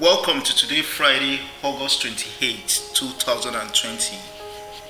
Welcome 0.00 0.42
to 0.42 0.54
today, 0.54 0.82
Friday, 0.82 1.40
August 1.62 2.02
28, 2.02 2.90
2020. 2.92 4.18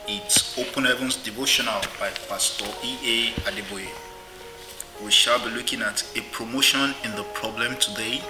It's 0.09 0.59
Open 0.59 0.85
Heavens 0.85 1.15
Devotional 1.15 1.81
by 2.01 2.11
Pastor 2.29 2.65
E.A. 2.83 3.31
Adeboye. 3.49 3.87
We 5.05 5.13
shall 5.13 5.39
be 5.39 5.55
looking 5.55 5.81
at 5.81 6.03
a 6.17 6.23
promotion 6.33 6.93
in 7.05 7.15
the 7.15 7.23
problem 7.35 7.77
today. 7.77 8.21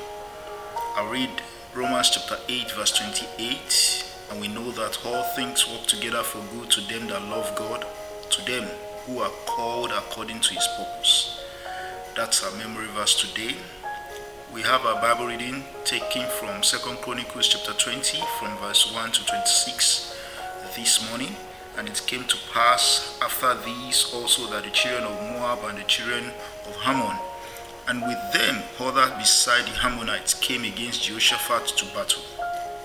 I 0.96 1.08
read 1.10 1.30
Romans 1.74 2.10
chapter 2.10 2.36
8, 2.46 2.70
verse 2.72 2.92
28, 2.92 4.04
and 4.32 4.40
we 4.42 4.48
know 4.48 4.70
that 4.72 4.98
all 5.06 5.22
things 5.34 5.66
work 5.66 5.86
together 5.86 6.22
for 6.22 6.44
good 6.54 6.70
to 6.72 6.82
them 6.82 7.06
that 7.06 7.22
love 7.22 7.56
God, 7.56 7.86
to 8.28 8.42
them 8.44 8.68
who 9.06 9.20
are 9.20 9.32
called 9.46 9.92
according 9.92 10.40
to 10.40 10.52
his 10.52 10.68
purpose. 10.76 11.42
That's 12.14 12.44
our 12.44 12.54
memory 12.58 12.88
verse 12.88 13.18
today. 13.18 13.56
We 14.54 14.62
have 14.62 14.86
our 14.86 15.00
Bible 15.00 15.26
reading 15.26 15.64
taken 15.84 16.22
from 16.38 16.62
Second 16.62 16.98
Chronicles 16.98 17.48
chapter 17.48 17.72
20 17.72 18.22
from 18.38 18.56
verse 18.58 18.92
1 18.94 19.12
to 19.12 19.26
26 19.26 20.16
this 20.76 21.10
morning. 21.10 21.34
And 21.76 21.88
it 21.88 22.00
came 22.06 22.24
to 22.24 22.36
pass 22.52 23.18
after 23.22 23.54
these 23.64 24.12
also 24.14 24.46
that 24.52 24.64
the 24.64 24.70
children 24.70 25.04
of 25.04 25.20
Moab 25.20 25.58
and 25.68 25.78
the 25.78 25.82
children 25.84 26.30
of 26.64 26.76
Ammon 26.84 27.16
and 27.88 28.02
with 28.02 28.18
them 28.32 28.62
other 28.80 29.12
beside 29.18 29.66
the 29.66 29.84
Ammonites 29.84 30.34
came 30.34 30.64
against 30.64 31.02
Jehoshaphat 31.02 31.76
to 31.76 31.84
battle. 31.86 32.22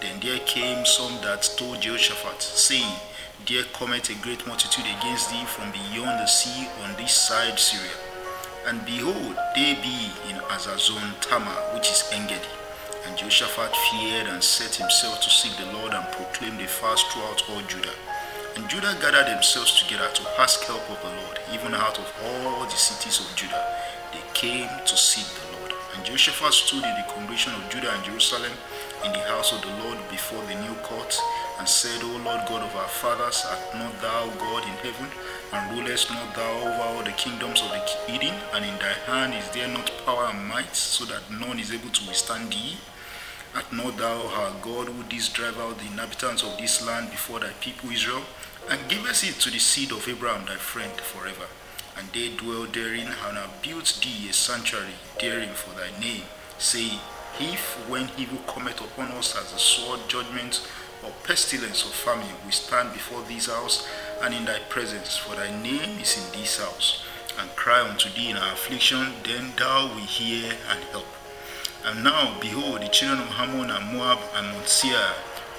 Then 0.02 0.19
there 0.19 0.39
came 0.39 0.83
some 0.85 1.21
that 1.21 1.47
told 1.57 1.81
Jehoshaphat, 1.81 2.41
saying, 2.41 2.91
There 3.47 3.63
cometh 3.73 4.09
a 4.09 4.16
great 4.23 4.45
multitude 4.47 4.85
against 4.97 5.30
thee 5.30 5.45
from 5.45 5.71
beyond 5.71 6.19
the 6.19 6.25
sea 6.25 6.67
on 6.83 6.95
this 6.97 7.13
side 7.13 7.59
Syria. 7.59 8.10
And 8.67 8.85
behold, 8.85 9.35
they 9.55 9.73
be 9.81 10.11
in 10.29 10.38
Hazazon 10.47 11.19
Tamar, 11.19 11.57
which 11.73 11.89
is 11.89 12.07
Engedi. 12.13 12.45
And 13.07 13.17
Jehoshaphat 13.17 13.75
feared 13.89 14.27
and 14.27 14.43
set 14.43 14.75
himself 14.75 15.21
to 15.21 15.29
seek 15.29 15.57
the 15.57 15.71
Lord 15.73 15.93
and 15.93 16.05
proclaim 16.11 16.57
the 16.57 16.67
fast 16.67 17.07
throughout 17.07 17.41
all 17.49 17.61
Judah. 17.67 17.97
And 18.55 18.69
Judah 18.69 18.95
gathered 19.02 19.27
themselves 19.27 19.81
together 19.81 20.08
to 20.13 20.23
ask 20.39 20.61
help 20.66 20.88
of 20.89 21.02
the 21.02 21.09
Lord, 21.23 21.39
even 21.52 21.73
out 21.73 21.97
of 21.97 22.08
all 22.23 22.66
the 22.66 22.77
cities 22.77 23.19
of 23.19 23.36
Judah. 23.36 23.66
They 24.13 24.21
came 24.33 24.69
to 24.86 24.95
seek 24.97 25.25
the 25.25 25.58
Lord. 25.58 25.73
And 25.95 26.05
Jehoshaphat 26.05 26.53
stood 26.53 26.83
in 26.83 26.95
the 26.95 27.08
congregation 27.09 27.53
of 27.55 27.67
Judah 27.69 27.91
and 27.91 28.03
Jerusalem 28.03 28.52
in 29.05 29.11
the 29.11 29.25
house 29.33 29.52
of 29.52 29.61
the 29.61 29.73
Lord 29.83 29.97
before 30.11 30.43
the 30.45 30.55
new 30.61 30.75
court 30.83 31.17
and 31.58 31.67
said, 31.67 32.03
O 32.03 32.21
Lord 32.21 32.45
God 32.47 32.61
of 32.61 32.75
our 32.75 32.88
fathers, 32.88 33.43
art 33.49 33.73
not 33.73 33.93
thou 34.02 34.30
God 34.38 34.64
in 34.64 34.77
heaven, 34.86 35.09
and 35.53 35.77
rulest 35.77 36.09
not 36.09 36.33
thou 36.33 36.59
over 36.61 36.81
all 36.81 37.03
the 37.03 37.11
kingdoms 37.11 37.61
of 37.61 37.69
the 37.69 37.80
heathen, 38.07 38.35
and 38.53 38.63
in 38.63 38.77
thy 38.80 38.94
hand 39.05 39.33
is 39.33 39.49
there 39.52 39.67
not 39.67 39.91
power 40.05 40.25
and 40.25 40.47
might, 40.47 40.75
so 40.75 41.05
that 41.05 41.30
none 41.30 41.59
is 41.59 41.73
able 41.73 41.89
to 41.89 42.08
withstand 42.08 42.52
thee? 42.52 42.77
Art 43.53 43.71
not 43.73 43.97
thou 43.97 44.27
our 44.27 44.53
God 44.61 44.88
who 44.88 45.03
didst 45.03 45.33
drive 45.33 45.59
out 45.59 45.77
the 45.77 45.85
inhabitants 45.85 46.43
of 46.43 46.58
this 46.58 46.85
land 46.85 47.11
before 47.11 47.39
thy 47.39 47.52
people 47.59 47.89
Israel, 47.89 48.23
and 48.69 48.80
givest 48.88 49.25
it 49.25 49.35
to 49.41 49.52
the 49.52 49.59
seed 49.59 49.91
of 49.91 50.08
Abraham 50.08 50.45
thy 50.45 50.55
friend 50.55 50.93
forever? 50.93 51.47
And 51.97 52.08
they 52.13 52.30
dwell 52.38 52.65
therein, 52.71 53.08
and 53.08 53.38
have 53.38 53.61
built 53.61 53.99
thee 54.02 54.30
a 54.30 54.33
sanctuary 54.33 54.95
therein 55.19 55.49
for 55.49 55.77
thy 55.77 55.91
name, 55.99 56.23
saying, 56.59 56.99
If 57.39 57.89
when 57.89 58.09
evil 58.17 58.39
cometh 58.47 58.80
upon 58.80 59.11
us 59.11 59.36
as 59.36 59.53
a 59.53 59.59
sword, 59.59 59.99
judgment, 60.08 60.65
or 61.03 61.11
pestilence 61.25 61.83
or 61.83 61.89
famine, 61.89 62.36
we 62.45 62.52
stand 62.52 62.93
before 62.93 63.23
this 63.23 63.47
house 63.47 63.88
and 64.23 64.33
in 64.33 64.45
thy 64.45 64.59
presence, 64.69 65.17
for 65.17 65.36
thy 65.36 65.50
name 65.61 66.00
is 66.00 66.17
in 66.17 66.39
this 66.39 66.59
house, 66.59 67.03
and 67.39 67.50
cry 67.55 67.81
unto 67.81 68.09
thee 68.09 68.30
in 68.30 68.38
our 68.38 68.53
affliction, 68.53 69.14
then 69.23 69.53
thou 69.58 69.88
wilt 69.88 70.09
hear 70.09 70.53
and 70.69 70.83
help. 70.91 71.08
And 71.86 72.03
now, 72.03 72.38
behold, 72.39 72.81
the 72.81 72.88
children 72.89 73.27
of 73.27 73.33
Ammon 73.39 73.72
and 73.72 73.94
Moab 73.94 74.19
and 74.36 74.47
Mount 74.47 74.67
Seir, 74.67 75.14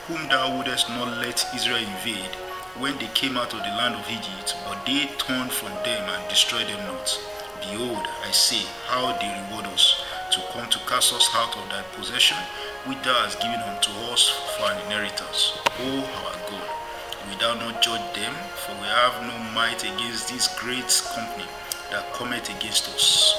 whom 0.06 0.28
thou 0.28 0.54
wouldest 0.54 0.88
not 0.90 1.18
let 1.18 1.44
Israel 1.54 1.78
invade, 1.78 2.36
when 2.78 2.96
they 2.98 3.10
came 3.14 3.36
out 3.36 3.52
of 3.52 3.60
the 3.60 3.74
land 3.76 3.94
of 3.94 4.08
Egypt, 4.08 4.54
but 4.64 4.86
they 4.86 5.06
turned 5.18 5.50
from 5.50 5.72
them 5.84 6.08
and 6.08 6.28
destroyed 6.28 6.66
them 6.68 6.86
not. 6.86 7.18
Behold, 7.60 8.06
I 8.24 8.30
say, 8.30 8.64
how 8.86 9.12
they 9.18 9.28
reward 9.46 9.66
us 9.66 10.02
to 10.32 10.40
come 10.52 10.68
to 10.70 10.78
cast 10.88 11.12
us 11.12 11.28
out 11.34 11.56
of 11.56 11.68
thy 11.68 11.82
possession, 11.94 12.38
which 12.86 13.02
thou 13.02 13.14
hast 13.24 13.40
given 13.40 13.60
unto 13.60 13.90
us 14.10 14.30
for 14.56 14.70
an 14.70 14.80
inheritance. 14.86 15.58
O 15.80 15.98
our 15.98 16.50
God, 16.50 16.81
will 17.28 17.38
thou 17.38 17.54
not 17.54 17.82
judge 17.82 18.14
them? 18.14 18.34
For 18.56 18.72
we 18.72 18.86
have 18.86 19.22
no 19.26 19.38
might 19.52 19.82
against 19.84 20.28
this 20.28 20.48
great 20.58 20.90
company 21.14 21.48
that 21.90 22.12
cometh 22.14 22.48
against 22.56 22.88
us. 22.88 23.34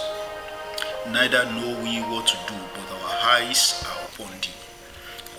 Neither 1.10 1.46
know 1.54 1.80
we 1.84 2.00
what 2.02 2.28
to 2.28 2.38
do, 2.48 2.60
but 2.74 2.92
our 3.02 3.32
eyes 3.38 3.84
are 3.88 4.06
upon 4.06 4.32
thee. 4.42 4.50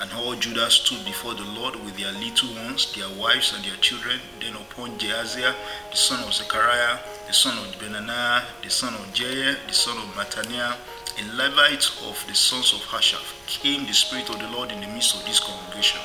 And 0.01 0.13
all 0.13 0.35
Judah 0.35 0.69
stood 0.71 1.05
before 1.05 1.35
the 1.35 1.45
Lord 1.45 1.77
with 1.77 1.97
their 1.97 2.13
little 2.13 2.53
ones, 2.67 2.93
their 2.93 3.09
wives, 3.19 3.55
and 3.55 3.65
their 3.65 3.77
children. 3.77 4.21
Then 4.41 4.55
upon 4.57 4.99
Jehaziah, 4.99 5.55
the 5.91 5.97
son 5.97 6.23
of 6.25 6.35
Zechariah, 6.35 6.99
the 7.27 7.33
son 7.33 7.57
of 7.57 7.79
Benaiah, 7.79 8.45
the 8.63 8.71
son 8.71 8.93
of 8.95 9.07
Jair, 9.15 9.57
the 9.67 9.73
son 9.73 9.97
of 9.97 10.05
Mattaniah, 10.15 10.75
a 11.17 11.37
Levite 11.37 11.89
of 12.09 12.23
the 12.27 12.35
sons 12.35 12.75
of 12.75 12.83
Asaph, 12.93 13.33
came 13.47 13.87
the 13.87 13.95
Spirit 13.95 14.29
of 14.31 14.39
the 14.41 14.49
Lord 14.49 14.73
in 14.73 14.81
the 14.81 14.89
midst 14.89 15.15
of 15.15 15.25
this 15.25 15.39
congregation. 15.41 16.01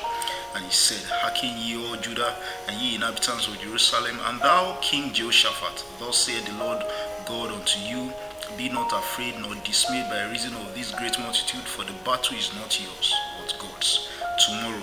And 0.54 0.64
he 0.64 0.70
said, 0.70 1.02
Hearken 1.08 1.56
ye, 1.56 1.76
all 1.76 1.96
Judah, 1.96 2.34
and 2.68 2.76
ye 2.80 2.96
inhabitants 2.96 3.46
of 3.46 3.58
Jerusalem, 3.60 4.18
and 4.26 4.40
thou, 4.40 4.76
King 4.82 5.12
Jehoshaphat, 5.12 5.84
thus 5.98 6.16
saith 6.18 6.44
the 6.46 6.52
Lord 6.64 6.82
God 7.26 7.52
unto 7.52 7.78
you, 7.80 8.12
Be 8.56 8.68
not 8.68 8.92
afraid 8.92 9.38
nor 9.40 9.54
dismayed 9.62 10.10
by 10.10 10.28
reason 10.30 10.54
of 10.54 10.74
this 10.74 10.90
great 10.92 11.18
multitude, 11.20 11.62
for 11.62 11.84
the 11.84 11.92
battle 12.04 12.36
is 12.36 12.52
not 12.56 12.80
yours, 12.80 13.14
but 13.38 13.54
God's. 13.60 14.08
Tomorrow 14.46 14.82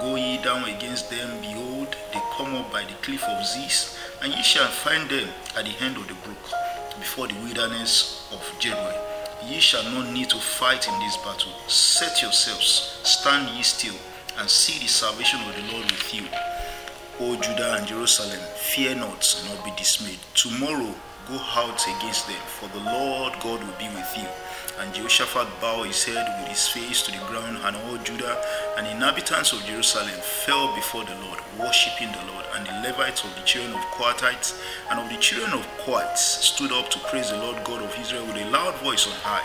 go 0.00 0.16
ye 0.16 0.36
down 0.42 0.68
against 0.68 1.10
them, 1.10 1.40
behold, 1.40 1.96
they 2.12 2.20
come 2.36 2.54
up 2.54 2.70
by 2.70 2.84
the 2.84 2.92
cliff 3.00 3.24
of 3.24 3.46
Ziz, 3.46 3.96
and 4.22 4.34
ye 4.34 4.42
shall 4.42 4.68
find 4.68 5.08
them 5.08 5.28
at 5.56 5.64
the 5.64 5.74
end 5.84 5.96
of 5.96 6.08
the 6.08 6.14
brook, 6.14 6.44
before 6.98 7.28
the 7.28 7.34
wilderness 7.40 8.28
of 8.32 8.40
Jeruel. 8.60 9.00
Ye 9.46 9.60
shall 9.60 9.84
not 9.84 10.12
need 10.12 10.28
to 10.30 10.38
fight 10.38 10.88
in 10.88 10.98
this 11.00 11.16
battle. 11.18 11.52
Set 11.68 12.20
yourselves, 12.22 13.00
stand 13.04 13.48
ye 13.56 13.62
still, 13.62 13.94
and 14.38 14.48
see 14.48 14.78
the 14.78 14.88
salvation 14.88 15.40
of 15.40 15.54
the 15.54 15.72
Lord 15.72 15.84
with 15.90 16.14
you. 16.14 16.26
O 17.18 17.34
Judah 17.40 17.76
and 17.78 17.86
Jerusalem, 17.86 18.40
fear 18.56 18.94
not, 18.94 19.24
nor 19.48 19.64
be 19.64 19.72
dismayed. 19.76 20.18
Tomorrow 20.34 20.94
go 21.28 21.38
out 21.56 21.82
against 21.98 22.26
them, 22.28 22.40
for 22.46 22.68
the 22.68 22.84
Lord 22.84 23.32
God 23.40 23.60
will 23.64 23.78
be 23.78 23.88
with 23.88 24.12
you. 24.16 24.28
And 24.78 24.92
Jehoshaphat 24.92 25.48
bowed 25.60 25.86
his 25.86 26.04
head 26.04 26.26
with 26.38 26.48
his 26.48 26.68
face 26.68 27.02
to 27.02 27.10
the 27.10 27.24
ground, 27.26 27.58
and 27.64 27.76
all 27.76 27.96
Judah 28.04 28.36
and 28.76 28.86
inhabitants 28.86 29.52
of 29.54 29.64
Jerusalem 29.64 30.20
fell 30.20 30.74
before 30.74 31.04
the 31.04 31.16
Lord, 31.24 31.40
worshipping 31.58 32.12
the 32.12 32.32
Lord. 32.32 32.44
And 32.54 32.66
the 32.66 32.88
Levites 32.88 33.24
of 33.24 33.34
the 33.34 33.42
children 33.42 33.72
of 33.72 33.80
Kohathites 33.96 34.60
and 34.90 35.00
of 35.00 35.08
the 35.08 35.16
children 35.16 35.52
of 35.52 35.66
Kohath 35.78 36.18
stood 36.18 36.72
up 36.72 36.90
to 36.90 36.98
praise 37.08 37.30
the 37.30 37.38
Lord 37.38 37.64
God 37.64 37.82
of 37.82 37.98
Israel 37.98 38.26
with 38.26 38.36
a 38.36 38.50
loud 38.50 38.74
voice 38.84 39.06
on 39.06 39.14
high. 39.24 39.44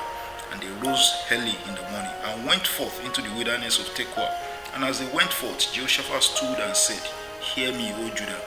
And 0.52 0.62
they 0.62 0.68
rose 0.86 1.16
early 1.32 1.56
in 1.68 1.76
the 1.76 1.82
morning 1.92 2.12
and 2.26 2.46
went 2.46 2.68
forth 2.68 3.04
into 3.06 3.22
the 3.22 3.34
wilderness 3.36 3.80
of 3.80 3.86
Tekoa. 3.96 4.51
And 4.74 4.84
as 4.84 5.00
they 5.00 5.12
went 5.14 5.34
forth, 5.34 5.74
Jehoshaphat 5.74 6.24
stood 6.24 6.60
and 6.60 6.76
said, 6.76 7.02
Hear 7.42 7.72
me, 7.74 7.92
O 7.94 8.10
Judah, 8.10 8.42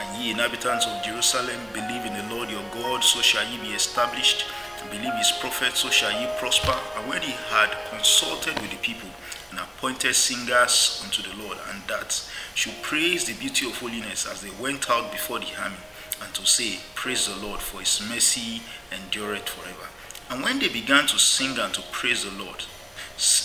and 0.00 0.22
ye 0.22 0.30
inhabitants 0.30 0.86
of 0.86 1.02
Jerusalem, 1.02 1.60
believe 1.72 2.04
in 2.04 2.14
the 2.14 2.34
Lord 2.34 2.50
your 2.50 2.64
God, 2.72 3.02
so 3.02 3.20
shall 3.20 3.46
ye 3.50 3.58
be 3.58 3.74
established. 3.74 4.46
Believe 4.90 5.14
his 5.14 5.30
prophet, 5.40 5.76
so 5.76 5.88
shall 5.90 6.10
ye 6.20 6.26
prosper. 6.38 6.74
And 6.96 7.08
when 7.08 7.22
he 7.22 7.30
had 7.30 7.70
consulted 7.90 8.58
with 8.60 8.70
the 8.70 8.76
people, 8.78 9.08
and 9.50 9.58
appointed 9.58 10.14
singers 10.14 11.00
unto 11.04 11.22
the 11.22 11.42
Lord, 11.42 11.58
and 11.70 11.82
that 11.88 12.22
should 12.54 12.80
praise 12.82 13.24
the 13.24 13.34
beauty 13.34 13.66
of 13.66 13.76
holiness 13.78 14.26
as 14.26 14.40
they 14.42 14.50
went 14.62 14.90
out 14.90 15.12
before 15.12 15.38
the 15.38 15.54
army, 15.62 15.76
and 16.22 16.34
to 16.34 16.46
say, 16.46 16.78
Praise 16.94 17.26
the 17.26 17.44
Lord, 17.44 17.60
for 17.60 17.80
his 17.80 18.00
mercy 18.08 18.62
endureth 18.92 19.48
forever. 19.48 19.88
And 20.30 20.42
when 20.42 20.58
they 20.58 20.68
began 20.68 21.06
to 21.08 21.18
sing 21.18 21.58
and 21.58 21.74
to 21.74 21.82
praise 21.92 22.24
the 22.24 22.42
Lord, 22.42 22.64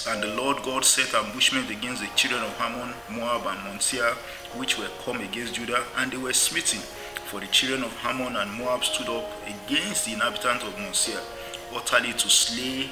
and 0.07 0.23
the 0.23 0.33
Lord 0.41 0.63
God 0.63 0.85
set 0.85 1.13
ambushment 1.13 1.69
against 1.69 2.01
the 2.01 2.07
children 2.15 2.41
of 2.43 2.55
Ammon, 2.61 2.93
Moab, 3.09 3.45
and 3.45 3.61
Mount 3.65 3.81
Seir, 3.81 4.13
which 4.55 4.79
were 4.79 4.87
come 5.03 5.19
against 5.19 5.55
Judah, 5.55 5.83
and 5.97 6.09
they 6.09 6.17
were 6.17 6.31
smitten. 6.31 6.79
For 7.27 7.41
the 7.41 7.47
children 7.47 7.83
of 7.83 7.93
Ammon 8.05 8.37
and 8.37 8.53
Moab 8.53 8.85
stood 8.85 9.09
up 9.09 9.29
against 9.43 10.05
the 10.05 10.13
inhabitants 10.13 10.63
of 10.63 10.79
Mount 10.79 10.95
Seir, 10.95 11.19
utterly 11.75 12.13
to 12.13 12.29
slay 12.29 12.89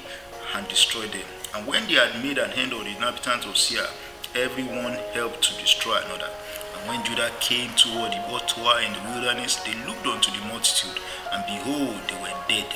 and 0.54 0.68
destroy 0.68 1.06
them. 1.06 1.24
And 1.54 1.66
when 1.66 1.86
they 1.86 1.94
had 1.94 2.22
made 2.22 2.36
an 2.36 2.50
end 2.52 2.74
of 2.74 2.80
the 2.80 2.90
inhabitants 2.90 3.46
of 3.46 3.56
Seir, 3.56 3.86
every 4.34 4.64
one 4.64 4.92
helped 5.14 5.40
to 5.44 5.56
destroy 5.62 5.96
another. 6.04 6.28
And 6.76 6.86
when 6.86 7.02
Judah 7.06 7.30
came 7.40 7.70
toward 7.76 8.12
the 8.12 8.20
Botoa 8.28 8.84
in 8.84 8.92
the 8.92 9.00
wilderness, 9.08 9.56
they 9.64 9.72
looked 9.88 10.06
unto 10.06 10.30
the 10.30 10.44
multitude, 10.48 11.00
and 11.32 11.46
behold, 11.46 11.96
they 12.08 12.20
were 12.20 12.36
dead, 12.46 12.68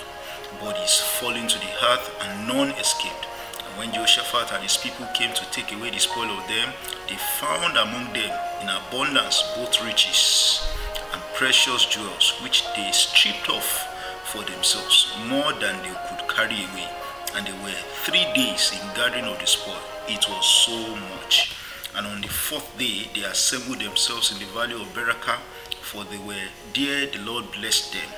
bodies 0.63 0.97
falling 1.21 1.47
to 1.47 1.59
the 1.59 1.73
earth, 1.93 2.09
and 2.23 2.49
none 2.49 2.71
escaped. 2.81 3.28
And 3.69 3.79
when 3.79 3.93
Jehoshaphat 3.93 4.53
and 4.53 4.63
his 4.63 4.77
people 4.77 5.07
came 5.15 5.35
to 5.35 5.51
take 5.51 5.73
away 5.73 5.91
the 5.91 5.99
spoil 5.99 6.31
of 6.31 6.49
them, 6.49 6.73
they 7.09 7.17
found 7.39 7.77
among 7.77 8.13
them 8.13 8.33
in 8.63 8.69
abundance 8.69 9.43
both 9.55 9.85
riches 9.85 10.67
and 11.13 11.23
precious 11.35 11.85
jewels, 11.87 12.35
which 12.43 12.65
they 12.75 12.91
stripped 12.93 13.49
off 13.51 13.87
for 14.25 14.43
themselves, 14.45 15.15
more 15.29 15.53
than 15.55 15.77
they 15.83 15.95
could 16.09 16.29
carry 16.29 16.65
away. 16.73 16.89
And 17.35 17.47
they 17.47 17.53
were 17.65 17.79
three 18.05 18.25
days 18.35 18.73
in 18.73 18.95
gathering 18.95 19.25
of 19.25 19.39
the 19.39 19.47
spoil. 19.47 19.77
it 20.09 20.27
was 20.29 20.47
so 20.47 20.97
much. 21.13 21.55
And 21.95 22.07
on 22.07 22.21
the 22.21 22.29
fourth 22.29 22.77
day, 22.79 23.09
they 23.15 23.25
assembled 23.25 23.81
themselves 23.81 24.33
in 24.33 24.39
the 24.39 24.47
valley 24.53 24.75
of 24.75 24.89
Berachah, 24.95 25.39
for 25.83 26.05
they 26.05 26.19
were 26.19 26.49
there, 26.75 27.07
the 27.07 27.19
Lord 27.21 27.51
blessed 27.53 27.93
them. 27.93 28.09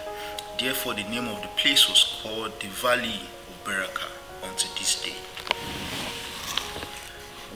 Therefore, 0.58 0.94
the 0.94 1.04
name 1.04 1.28
of 1.28 1.40
the 1.42 1.48
place 1.56 1.88
was 1.88 2.20
called 2.22 2.58
the 2.60 2.66
Valley 2.68 3.20
of 3.48 3.64
Berachah 3.64 4.10
unto 4.42 4.68
this 4.78 5.02
day. 5.02 5.14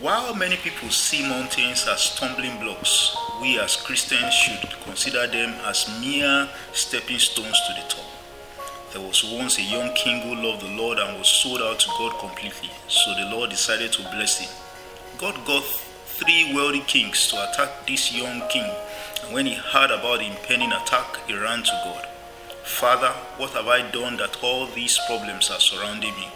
While 0.05 0.35
many 0.35 0.57
people 0.57 0.91
see 0.91 1.27
mountains 1.27 1.87
as 1.89 2.03
stumbling 2.03 2.59
blocks, 2.61 3.17
we 3.41 3.59
as 3.59 3.77
Christians 3.77 4.35
should 4.35 4.69
consider 4.83 5.27
them 5.27 5.55
as 5.65 5.89
mere 5.99 6.47
stepping 6.75 7.19
stones 7.19 7.59
to 7.67 7.73
the 7.73 7.89
top. 7.89 8.05
There 8.93 9.01
was 9.01 9.25
once 9.25 9.57
a 9.59 9.63
young 9.63 9.95
king 9.95 10.21
who 10.21 10.35
loved 10.35 10.61
the 10.61 10.77
Lord 10.77 10.99
and 10.99 11.17
was 11.17 11.29
sold 11.29 11.63
out 11.63 11.81
to 11.81 11.89
God 11.97 12.19
completely, 12.19 12.69
so 12.87 13.15
the 13.15 13.35
Lord 13.35 13.49
decided 13.49 13.95
to 13.95 14.03
bless 14.03 14.41
him. 14.41 14.51
God 15.17 15.43
got 15.47 15.65
three 15.65 16.53
wealthy 16.55 16.81
kings 16.81 17.27
to 17.29 17.37
attack 17.49 17.87
this 17.87 18.15
young 18.15 18.47
king, 18.51 18.71
and 19.25 19.33
when 19.33 19.47
he 19.47 19.55
heard 19.55 19.91
about 19.91 20.19
the 20.19 20.27
impending 20.27 20.73
attack, 20.73 21.17
he 21.27 21.33
ran 21.33 21.63
to 21.63 21.81
God. 21.83 22.07
Father, 22.63 23.13
what 23.39 23.53
have 23.53 23.69
I 23.69 23.91
done 23.91 24.19
that 24.19 24.45
all 24.45 24.67
these 24.67 25.01
problems 25.07 25.51
are 25.51 25.61
surrounding 25.61 26.15
me? 26.17 26.29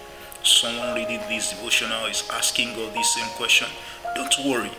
Someone 0.48 0.94
reading 0.94 1.20
this 1.28 1.50
devotional 1.50 2.06
is 2.06 2.28
asking 2.32 2.74
God 2.74 2.94
this 2.94 3.14
same 3.14 3.28
question, 3.36 3.68
don't 4.14 4.34
worry. 4.46 4.70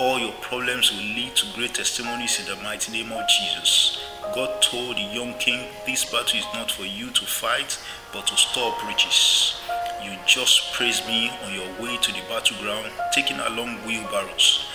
All 0.00 0.18
your 0.18 0.32
problems 0.40 0.90
will 0.90 0.98
lead 1.14 1.36
to 1.36 1.46
great 1.54 1.74
testimonies 1.74 2.40
in 2.40 2.46
the 2.46 2.62
mighty 2.62 2.92
name 2.92 3.12
of 3.12 3.22
Jesus. 3.28 4.02
God 4.34 4.60
told 4.62 4.96
the 4.96 5.02
young 5.02 5.34
king, 5.34 5.66
This 5.86 6.04
battle 6.04 6.38
is 6.38 6.46
not 6.54 6.70
for 6.70 6.84
you 6.84 7.10
to 7.10 7.24
fight, 7.24 7.78
but 8.12 8.26
to 8.26 8.36
store 8.36 8.74
riches. 8.86 9.60
You 10.02 10.16
just 10.26 10.72
praise 10.74 11.06
me 11.06 11.30
on 11.44 11.54
your 11.54 11.68
way 11.80 11.96
to 11.96 12.12
the 12.12 12.22
battleground, 12.28 12.90
taking 13.12 13.38
along 13.38 13.76
wheelbarrows. 13.86 14.66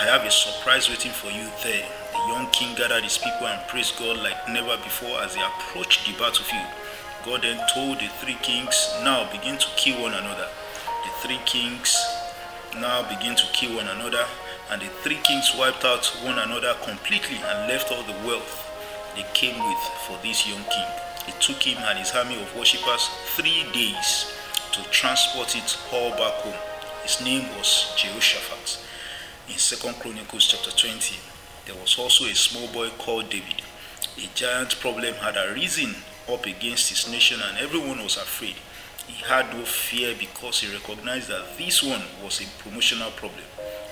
I 0.00 0.06
have 0.06 0.24
a 0.24 0.30
surprise 0.30 0.88
waiting 0.88 1.12
for 1.12 1.28
you 1.28 1.46
there. 1.62 1.86
The 2.12 2.18
young 2.32 2.50
king 2.50 2.74
gathered 2.76 3.04
his 3.04 3.18
people 3.18 3.46
and 3.46 3.68
praised 3.68 3.98
God 3.98 4.16
like 4.18 4.48
never 4.48 4.76
before 4.78 5.20
as 5.22 5.34
they 5.34 5.42
approached 5.42 6.06
the 6.06 6.12
battlefield. 6.18 6.66
God 7.24 7.42
then 7.42 7.60
told 7.72 8.00
the 8.00 8.08
three 8.20 8.36
kings, 8.42 8.74
Now 9.04 9.30
begin 9.30 9.56
to 9.58 9.66
kill 9.76 10.02
one 10.02 10.14
another. 10.14 10.48
The 11.04 11.10
three 11.26 11.40
kings 11.46 11.96
now 12.80 13.08
begin 13.08 13.36
to 13.36 13.46
kill 13.52 13.76
one 13.76 13.86
another, 13.86 14.26
and 14.70 14.82
the 14.82 14.86
three 15.02 15.20
kings 15.22 15.52
wiped 15.56 15.84
out 15.84 16.04
one 16.24 16.38
another 16.38 16.74
completely 16.84 17.36
and 17.36 17.68
left 17.68 17.92
all 17.92 18.02
the 18.02 18.26
wealth 18.26 18.68
they 19.14 19.24
came 19.34 19.56
with 19.62 19.78
for 20.06 20.18
this 20.22 20.48
young 20.48 20.64
king. 20.64 20.88
It 21.28 21.40
took 21.40 21.62
him 21.62 21.78
and 21.78 21.98
his 21.98 22.12
army 22.12 22.40
of 22.40 22.56
worshippers 22.56 23.08
three 23.36 23.64
days 23.72 24.32
to 24.72 24.82
transport 24.90 25.54
it 25.54 25.78
all 25.92 26.10
back 26.12 26.32
home. 26.42 26.54
His 27.02 27.20
name 27.20 27.46
was 27.56 27.92
Jehoshaphat. 27.96 28.80
In 29.48 29.54
2 29.56 30.00
Chronicles 30.00 30.46
chapter 30.46 30.70
20, 30.70 31.16
there 31.66 31.74
was 31.74 31.98
also 31.98 32.24
a 32.24 32.34
small 32.34 32.68
boy 32.68 32.88
called 32.98 33.28
David. 33.28 33.62
A 34.16 34.28
giant 34.34 34.80
problem 34.80 35.14
had 35.14 35.36
arisen 35.36 35.94
up 36.28 36.46
against 36.46 36.88
his 36.90 37.10
nation 37.10 37.40
and 37.40 37.58
everyone 37.58 38.02
was 38.02 38.16
afraid. 38.16 38.54
He 39.06 39.22
had 39.24 39.52
no 39.56 39.64
fear 39.64 40.14
because 40.18 40.60
he 40.60 40.72
recognized 40.72 41.28
that 41.28 41.58
this 41.58 41.82
one 41.82 42.02
was 42.22 42.40
a 42.40 42.62
promotional 42.62 43.10
problem. 43.12 43.44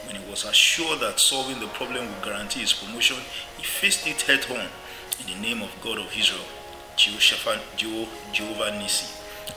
When 0.07 0.17
he 0.17 0.31
was 0.31 0.45
assured 0.45 1.01
that 1.01 1.21
solving 1.21 1.61
the 1.61 1.67
problem 1.69 2.07
would 2.07 2.23
guarantee 2.23 2.61
his 2.61 2.73
promotion, 2.73 3.17
he 3.57 3.65
faced 3.65 4.07
it 4.07 4.23
head 4.23 4.47
on 4.51 4.67
in 5.21 5.27
the 5.27 5.41
name 5.41 5.63
of 5.63 5.71
God 5.83 5.99
of 5.99 6.17
Israel, 6.17 6.47
Jehovah 6.97 8.71
Nissi. 8.79 9.17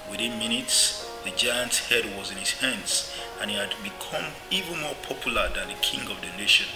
Within 0.10 0.38
minutes, 0.40 1.10
the 1.24 1.32
giant's 1.32 1.88
head 1.90 2.06
was 2.18 2.32
in 2.32 2.38
his 2.38 2.52
hands 2.52 3.16
and 3.40 3.50
he 3.50 3.58
had 3.58 3.74
become 3.84 4.26
even 4.52 4.80
more 4.82 4.96
popular 5.04 5.50
than 5.56 5.68
the 5.68 5.76
king 5.82 6.02
of 6.10 6.20
the 6.22 6.38
nation. 6.38 6.68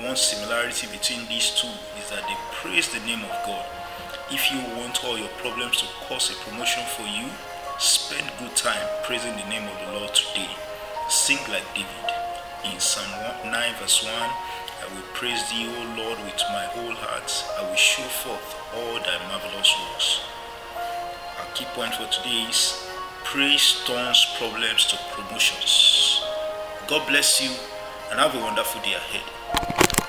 One 0.00 0.16
similarity 0.16 0.86
between 0.88 1.26
these 1.28 1.50
two 1.50 1.68
is 2.00 2.10
that 2.10 2.26
they 2.26 2.36
praise 2.52 2.88
the 2.88 3.00
name 3.00 3.22
of 3.22 3.46
God 3.46 3.66
if 4.32 4.50
you 4.50 4.58
want 4.80 5.04
all 5.04 5.18
your 5.18 5.28
problems 5.44 5.76
to 5.76 5.86
cause 6.08 6.30
a 6.32 6.34
promotion 6.48 6.82
for 6.96 7.04
you, 7.04 7.28
spend 7.78 8.24
good 8.38 8.56
time 8.56 8.80
praising 9.04 9.36
the 9.36 9.44
name 9.44 9.68
of 9.68 9.76
the 9.84 9.92
Lord 9.92 10.14
today. 10.14 10.48
Sing 11.10 11.36
like 11.52 11.68
David. 11.74 12.08
In 12.64 12.80
Psalm 12.80 13.12
9, 13.44 13.52
verse 13.78 14.02
1, 14.02 14.12
I 14.12 14.94
will 14.94 15.04
praise 15.12 15.42
thee, 15.50 15.68
O 15.68 15.80
Lord, 16.00 16.18
with 16.24 16.40
my 16.48 16.64
whole 16.72 16.96
heart. 16.96 17.28
I 17.60 17.68
will 17.68 17.76
show 17.76 18.08
forth 18.24 18.56
all 18.74 18.94
thy 19.04 19.18
marvelous 19.28 19.68
works. 19.76 20.20
Our 21.38 21.52
key 21.54 21.66
point 21.74 21.92
for 21.94 22.08
today 22.08 22.48
is 22.48 22.88
praise 23.24 23.84
turns 23.84 24.24
problems 24.38 24.86
to 24.86 24.96
promotions. 25.12 26.22
God 26.88 27.06
bless 27.06 27.42
you 27.42 27.50
and 28.10 28.18
have 28.18 28.34
a 28.34 28.38
wonderful 28.38 28.80
day 28.80 28.94
ahead. 28.94 30.01